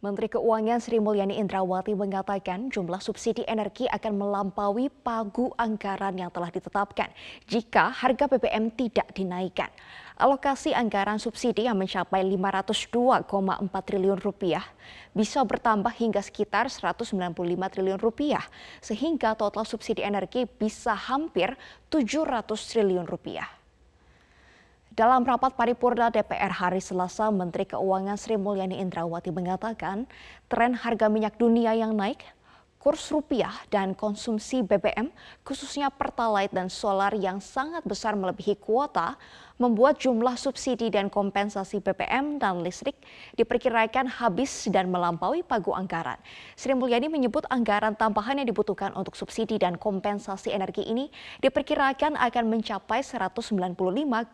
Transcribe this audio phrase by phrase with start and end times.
[0.00, 6.48] Menteri Keuangan Sri Mulyani Indrawati mengatakan jumlah subsidi energi akan melampaui pagu anggaran yang telah
[6.48, 7.12] ditetapkan
[7.44, 9.68] jika harga BBM tidak dinaikkan.
[10.16, 13.28] Alokasi anggaran subsidi yang mencapai 502,4
[13.68, 14.64] triliun rupiah
[15.12, 17.36] bisa bertambah hingga sekitar 195
[17.68, 18.48] triliun rupiah
[18.80, 21.60] sehingga total subsidi energi bisa hampir
[21.92, 23.59] 700 triliun rupiah.
[25.00, 30.04] Dalam rapat paripurna DPR hari Selasa, Menteri Keuangan Sri Mulyani Indrawati mengatakan
[30.52, 32.20] tren harga minyak dunia yang naik
[32.80, 35.12] kurs rupiah dan konsumsi BBM,
[35.44, 39.20] khususnya Pertalite dan solar yang sangat besar melebihi kuota,
[39.60, 42.96] membuat jumlah subsidi dan kompensasi BBM dan listrik
[43.36, 46.16] diperkirakan habis dan melampaui pagu anggaran.
[46.56, 51.12] Sri Mulyani menyebut anggaran tambahan yang dibutuhkan untuk subsidi dan kompensasi energi ini
[51.44, 54.32] diperkirakan akan mencapai 195,6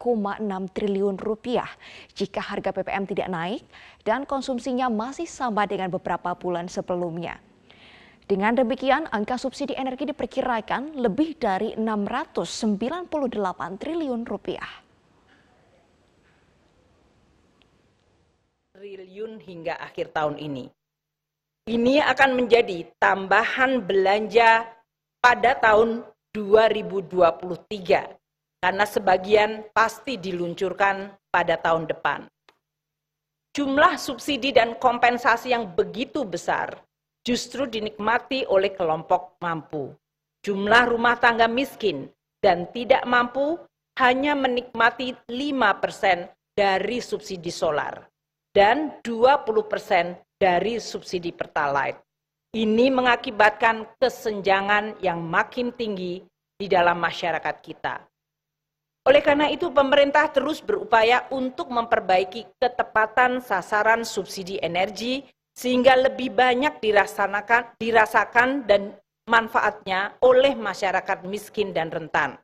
[0.71, 1.69] triliun rupiah
[2.15, 3.63] jika harga BBM tidak naik
[4.07, 7.46] dan konsumsinya masih sama dengan beberapa bulan sebelumnya.
[8.27, 13.07] Dengan demikian, angka subsidi energi diperkirakan lebih dari 698
[13.79, 14.83] triliun rupiah.
[18.75, 20.67] Triliun hingga akhir tahun ini.
[21.71, 24.75] Ini akan menjadi tambahan belanja
[25.23, 26.03] pada tahun
[26.35, 28.11] 2023
[28.59, 32.27] karena sebagian pasti diluncurkan pada tahun depan.
[33.55, 36.75] Jumlah subsidi dan kompensasi yang begitu besar
[37.27, 39.91] justru dinikmati oleh kelompok mampu.
[40.47, 42.07] Jumlah rumah tangga miskin
[42.39, 43.59] dan tidak mampu
[43.99, 48.07] hanya menikmati 5% dari subsidi solar
[48.55, 51.99] dan 20% dari subsidi pertalite.
[52.55, 56.23] Ini mengakibatkan kesenjangan yang makin tinggi
[56.57, 58.01] di dalam masyarakat kita.
[59.07, 65.23] Oleh karena itu, pemerintah terus berupaya untuk memperbaiki ketepatan sasaran subsidi energi
[65.57, 68.93] sehingga lebih banyak dirasakan, dirasakan dan
[69.25, 72.37] manfaatnya oleh masyarakat miskin dan rentan.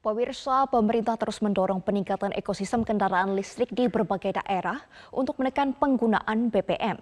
[0.00, 4.80] Pemirsa, pemerintah terus mendorong peningkatan ekosistem kendaraan listrik di berbagai daerah
[5.12, 6.96] untuk menekan penggunaan BBM.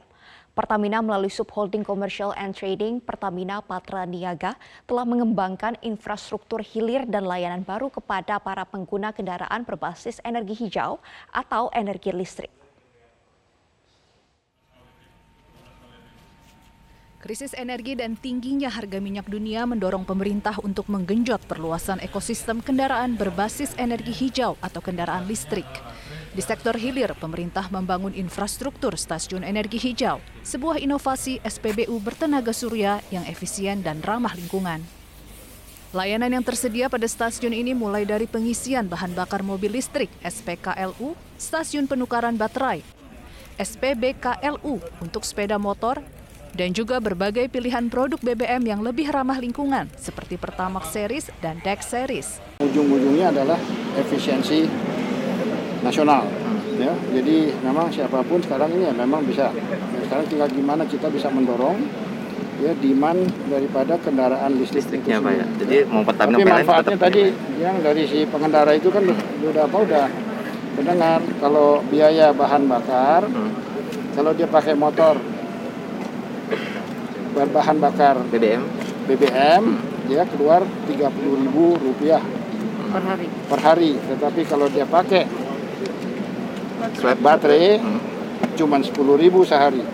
[0.50, 4.58] Pertamina melalui subholding Commercial and Trading Pertamina Patra Niaga
[4.90, 10.98] telah mengembangkan infrastruktur hilir dan layanan baru kepada para pengguna kendaraan berbasis energi hijau
[11.30, 12.57] atau energi listrik.
[17.18, 23.74] Krisis energi dan tingginya harga minyak dunia mendorong pemerintah untuk menggenjot perluasan ekosistem kendaraan berbasis
[23.74, 25.66] energi hijau atau kendaraan listrik.
[26.30, 33.26] Di sektor hilir, pemerintah membangun infrastruktur stasiun energi hijau, sebuah inovasi SPBU bertenaga surya yang
[33.26, 34.86] efisien dan ramah lingkungan.
[35.90, 41.90] Layanan yang tersedia pada stasiun ini mulai dari pengisian bahan bakar mobil listrik SPKLU, stasiun
[41.90, 42.86] penukaran baterai,
[43.58, 45.98] SPBKLU untuk sepeda motor,
[46.54, 51.91] dan juga berbagai pilihan produk BBM yang lebih ramah lingkungan seperti Pertamax Series dan Dex
[51.91, 52.41] Series.
[52.62, 53.59] Ujung-ujungnya adalah
[53.98, 54.64] efisiensi
[55.82, 56.25] nasional.
[56.78, 59.50] Ya, jadi memang siapa pun sekarang ini ya memang bisa.
[60.06, 61.82] Sekarang tinggal gimana kita bisa mendorong
[62.58, 65.47] ya demand daripada kendaraan listrik listriknya pak ya.
[65.62, 67.22] Jadi mau Pertamina Tapi manfaatnya tadi
[67.58, 69.03] yang dari si pengendara itu kan
[69.42, 70.06] udah apa udah
[70.78, 73.50] mendengar kalau biaya bahan bakar hmm.
[74.14, 75.19] kalau dia pakai motor
[77.47, 78.19] bahan bakar.
[78.26, 78.66] BBM
[79.06, 79.65] BBM
[80.10, 82.22] ya keluar tiga puluh ribu rupiah
[82.91, 83.28] per hari.
[83.47, 83.93] per hari.
[83.94, 85.28] Tetapi kalau dia pakai
[87.22, 87.78] baterai.
[87.78, 88.00] hmm.
[88.59, 89.87] cuma sepuluh ribu sehari.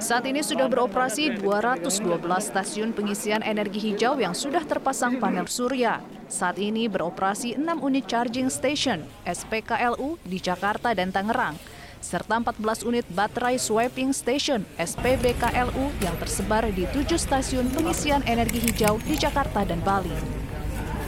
[0.00, 1.92] Saat ini sudah beroperasi 212
[2.40, 6.00] stasiun pengisian energi hijau yang sudah terpasang panel surya.
[6.24, 13.04] Saat ini beroperasi 6 unit charging station SPKLU di Jakarta dan Tangerang serta 14 unit
[13.12, 19.84] baterai swapping station SPBKLU yang tersebar di tujuh stasiun pengisian energi hijau di Jakarta dan
[19.84, 20.12] Bali.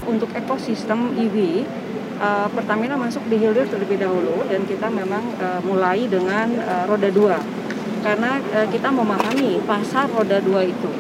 [0.05, 1.65] Untuk ekosistem EV,
[2.21, 7.09] uh, Pertamina masuk di hilir terlebih dahulu dan kita memang uh, mulai dengan uh, roda
[7.09, 7.41] dua
[8.03, 8.43] karena
[8.75, 10.91] kita memahami pasar roda dua itu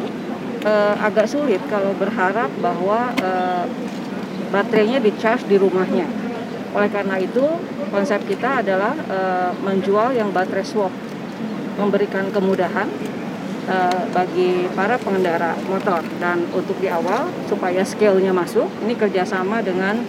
[1.03, 3.11] agak sulit kalau berharap bahwa
[4.55, 6.07] baterainya di charge di rumahnya.
[6.71, 7.43] Oleh karena itu
[7.93, 10.91] konsep kita adalah uh, menjual yang baterai swap,
[11.77, 12.89] memberikan kemudahan
[13.69, 20.01] uh, bagi para pengendara motor dan untuk di awal supaya scale-nya masuk, ini kerjasama dengan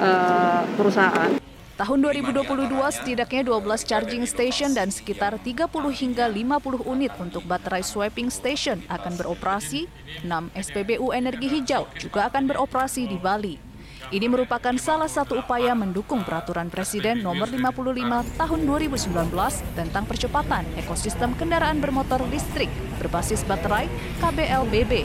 [0.00, 1.36] uh, perusahaan.
[1.76, 8.32] Tahun 2022 setidaknya 12 charging station dan sekitar 30 hingga 50 unit untuk baterai swapping
[8.32, 9.84] station akan beroperasi,
[10.24, 13.75] 6 SPBU energi hijau juga akan beroperasi di Bali.
[14.06, 19.34] Ini merupakan salah satu upaya mendukung peraturan Presiden nomor 55 tahun 2019
[19.74, 22.70] tentang percepatan ekosistem kendaraan bermotor listrik
[23.02, 23.90] berbasis baterai
[24.22, 25.02] KBLBB.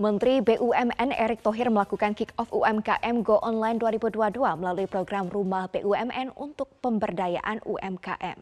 [0.00, 6.72] Menteri BUMN Erick Thohir melakukan kick-off UMKM Go Online 2022 melalui program Rumah BUMN untuk
[6.80, 8.38] pemberdayaan UMKM.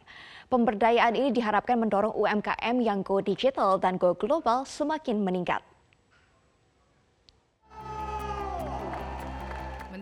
[0.46, 5.66] Pemberdayaan ini diharapkan mendorong UMKM yang go digital dan go global semakin meningkat.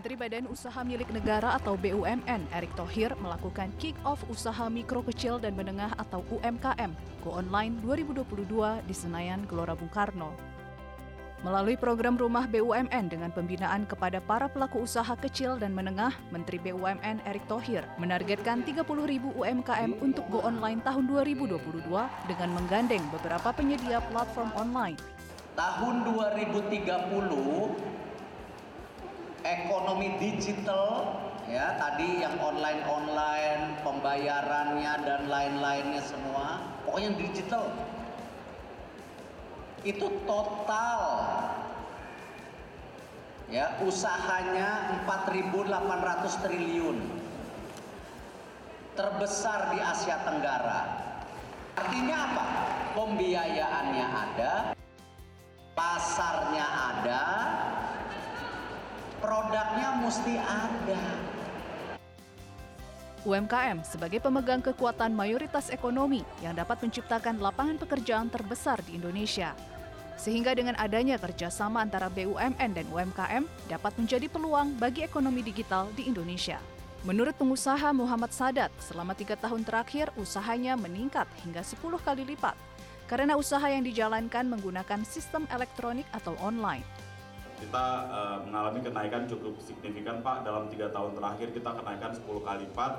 [0.05, 5.57] Menteri Badan Usaha Milik Negara atau BUMN Erick Thohir melakukan kick-off usaha mikro kecil dan
[5.57, 6.93] menengah atau UMKM
[7.25, 10.29] Go Online 2022 di Senayan, Gelora Bung Karno.
[11.41, 17.25] Melalui program Rumah BUMN dengan pembinaan kepada para pelaku usaha kecil dan menengah, Menteri BUMN
[17.25, 21.81] Erick Thohir menargetkan 30 ribu UMKM untuk go online tahun 2022
[22.29, 25.01] dengan menggandeng beberapa penyedia platform online.
[25.57, 28.04] Tahun 2030
[29.45, 31.13] ekonomi digital
[31.45, 36.65] ya tadi yang online online pembayarannya dan lain-lainnya semua
[36.95, 37.65] pokoknya digital.
[39.85, 41.01] Itu total.
[43.53, 46.97] Ya usahanya 4.800 triliun.
[48.97, 50.81] Terbesar di Asia Tenggara.
[51.77, 52.45] Artinya apa?
[52.95, 54.53] Pembiayaannya ada
[55.75, 57.23] pasarnya ada
[59.25, 61.03] produknya mesti ada.
[63.25, 69.57] UMKM sebagai pemegang kekuatan mayoritas ekonomi yang dapat menciptakan lapangan pekerjaan terbesar di Indonesia.
[70.15, 76.05] Sehingga dengan adanya kerjasama antara BUMN dan UMKM dapat menjadi peluang bagi ekonomi digital di
[76.05, 76.61] Indonesia.
[77.01, 82.53] Menurut pengusaha Muhammad Sadat, selama tiga tahun terakhir usahanya meningkat hingga 10 kali lipat
[83.05, 86.85] karena usaha yang dijalankan menggunakan sistem elektronik atau online
[87.55, 90.43] kita uh, mengalami kenaikan cukup signifikan Pak.
[90.43, 92.93] Dalam tiga tahun terakhir kita kenaikan 10 kali lipat.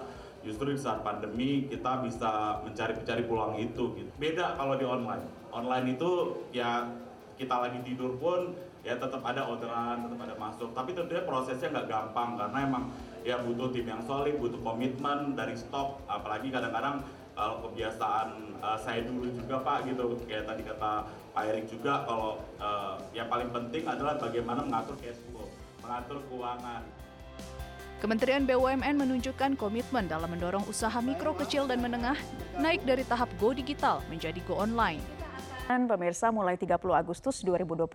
[0.46, 4.10] Justru di saat pandemi kita bisa mencari-cari peluang itu gitu.
[4.16, 5.26] beda kalau di online.
[5.50, 6.10] Online itu
[6.54, 6.86] ya
[7.36, 8.54] kita lagi tidur pun
[8.86, 10.70] ya tetap ada orderan tetap ada masuk.
[10.70, 12.84] Tapi tentunya prosesnya nggak gampang karena emang
[13.26, 16.06] ya butuh tim yang solid butuh komitmen dari stok.
[16.06, 17.02] Apalagi kadang-kadang
[17.36, 21.04] kalau kebiasaan uh, saya dulu juga Pak gitu kayak tadi kata
[21.36, 25.44] Pak Erik juga kalau uh, yang paling penting adalah bagaimana mengatur cash flow,
[25.84, 26.82] mengatur keuangan.
[28.00, 32.16] Kementerian BUMN menunjukkan komitmen dalam mendorong usaha mikro kecil dan menengah
[32.56, 35.15] naik dari tahap go digital menjadi go online.
[35.66, 37.90] Dan pemirsa mulai 30 Agustus 2022,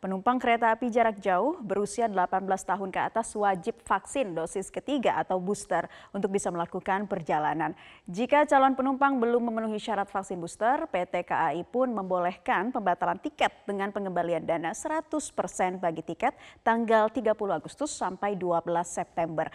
[0.00, 5.36] penumpang kereta api jarak jauh berusia 18 tahun ke atas wajib vaksin dosis ketiga atau
[5.36, 5.84] booster
[6.16, 7.76] untuk bisa melakukan perjalanan.
[8.08, 13.92] Jika calon penumpang belum memenuhi syarat vaksin booster, PT KAI pun membolehkan pembatalan tiket dengan
[13.92, 15.20] pengembalian dana 100%
[15.76, 16.32] bagi tiket
[16.64, 19.52] tanggal 30 Agustus sampai 12 September.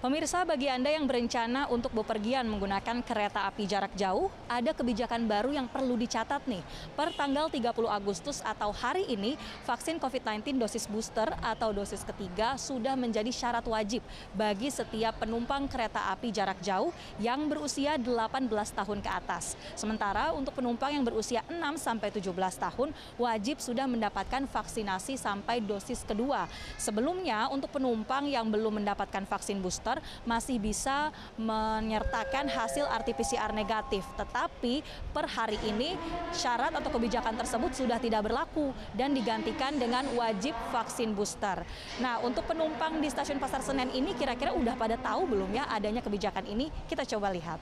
[0.00, 5.52] Pemirsa, bagi Anda yang berencana untuk bepergian menggunakan kereta api jarak jauh, ada kebijakan baru
[5.52, 6.64] yang perlu dicatat nih.
[6.96, 9.36] Per tanggal 30 Agustus atau hari ini,
[9.68, 14.00] vaksin COVID-19 dosis booster atau dosis ketiga sudah menjadi syarat wajib
[14.32, 19.52] bagi setiap penumpang kereta api jarak jauh yang berusia 18 tahun ke atas.
[19.76, 22.88] Sementara untuk penumpang yang berusia 6 sampai 17 tahun
[23.20, 26.48] wajib sudah mendapatkan vaksinasi sampai dosis kedua.
[26.80, 29.89] Sebelumnya untuk penumpang yang belum mendapatkan vaksin booster
[30.22, 34.06] masih bisa menyertakan hasil RT-PCR negatif.
[34.14, 35.98] Tetapi per hari ini
[36.30, 41.66] syarat atau kebijakan tersebut sudah tidak berlaku dan digantikan dengan wajib vaksin booster.
[41.98, 46.04] Nah, untuk penumpang di stasiun Pasar Senen ini kira-kira udah pada tahu belum ya adanya
[46.04, 46.68] kebijakan ini?
[46.86, 47.58] Kita coba lihat.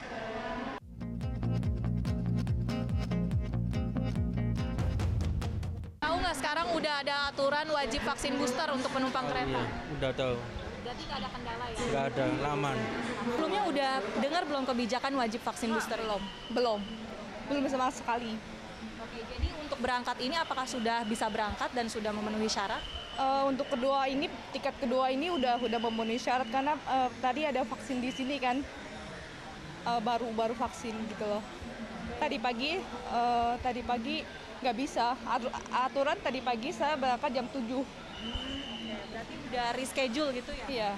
[5.99, 9.61] Tahu nggak sekarang udah ada aturan wajib vaksin booster untuk penumpang kereta?
[9.61, 10.37] Iya, udah tahu.
[10.89, 11.77] Berarti nggak ada kendala ya?
[11.85, 12.77] Nggak ada, laman.
[13.29, 13.93] Sebelumnya udah
[14.25, 16.01] dengar belum kebijakan wajib vaksin booster?
[16.01, 16.81] Belum, belum.
[17.45, 18.33] Belum sama sekali.
[18.97, 22.81] Oke, jadi untuk berangkat ini apakah sudah bisa berangkat dan sudah memenuhi syarat?
[23.21, 27.69] Uh, untuk kedua ini, tiket kedua ini udah udah memenuhi syarat karena uh, tadi ada
[27.69, 28.65] vaksin di sini kan,
[29.85, 31.45] uh, baru baru vaksin gitu loh.
[32.17, 32.81] Tadi pagi,
[33.13, 34.25] uh, tadi pagi
[34.65, 35.21] nggak bisa.
[35.69, 38.09] Aturan tadi pagi saya berangkat jam 7
[39.19, 40.67] berarti udah reschedule gitu ya?
[40.71, 40.91] Iya.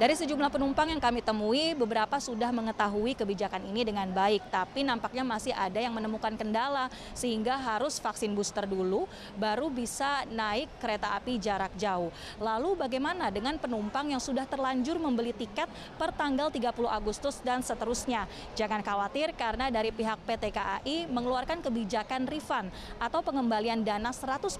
[0.00, 5.22] Dari sejumlah penumpang yang kami temui, beberapa sudah mengetahui kebijakan ini dengan baik, tapi nampaknya
[5.22, 9.04] masih ada yang menemukan kendala sehingga harus vaksin booster dulu
[9.36, 12.10] baru bisa naik kereta api jarak jauh.
[12.40, 15.68] Lalu bagaimana dengan penumpang yang sudah terlanjur membeli tiket
[16.00, 18.26] per tanggal 30 Agustus dan seterusnya?
[18.56, 24.50] Jangan khawatir karena dari pihak PT KAI mengeluarkan kebijakan refund atau pengembalian dana 100%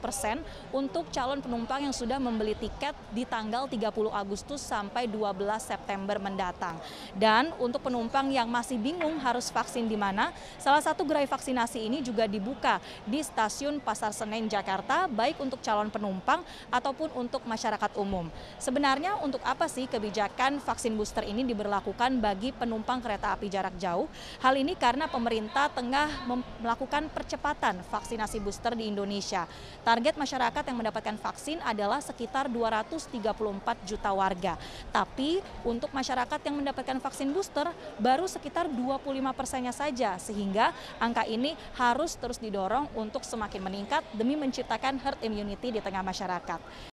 [0.70, 6.76] untuk calon penumpang yang sudah membeli tiket di tanggal 30 Agustus sampai 12 September mendatang.
[7.16, 12.04] Dan untuk penumpang yang masih bingung harus vaksin di mana, salah satu gerai vaksinasi ini
[12.04, 12.76] juga dibuka
[13.08, 18.28] di stasiun Pasar Senen Jakarta, baik untuk calon penumpang ataupun untuk masyarakat umum.
[18.60, 24.04] Sebenarnya untuk apa sih kebijakan vaksin booster ini diberlakukan bagi penumpang kereta api jarak jauh?
[24.44, 26.28] Hal ini karena pemerintah tengah
[26.60, 29.48] melakukan percepatan vaksinasi booster di Indonesia.
[29.80, 34.60] Target masyarakat yang mendapatkan vaksin adalah sekitar 234 juta warga.
[34.90, 37.68] Tapi untuk masyarakat yang mendapatkan vaksin booster
[38.02, 44.34] baru sekitar 25 persennya saja sehingga angka ini harus terus didorong untuk semakin meningkat demi
[44.34, 46.91] menciptakan herd immunity di tengah masyarakat.